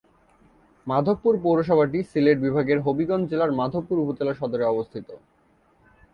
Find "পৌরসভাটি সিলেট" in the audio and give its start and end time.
1.43-2.37